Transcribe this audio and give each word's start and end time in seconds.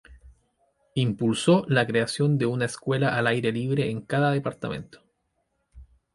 Impulsó 0.95 1.63
la 1.67 1.85
creación 1.85 2.39
de 2.39 2.47
una 2.47 2.65
escuela 2.65 3.15
al 3.15 3.27
aire 3.27 3.51
libre 3.51 3.91
en 3.91 4.01
cada 4.01 4.31
departamento. 4.31 5.03